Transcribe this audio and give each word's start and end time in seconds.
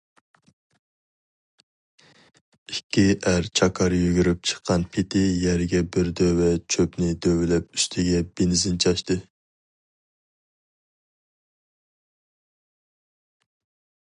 ئىككى 2.73 3.03
ئەر 3.31 3.49
چاكار 3.59 3.95
يۈگۈرۈپ 3.97 4.49
چىققان 4.51 4.85
پېتى 4.95 5.21
يەرگە 5.43 5.83
بىر 5.97 6.09
دۆۋە 6.21 6.49
چۆپنى 6.75 7.11
دۆۋىلەپ 7.27 7.69
ئۈستىگە 7.79 8.25
بېنزىن 8.39 8.83
چاچتى. 8.85 9.21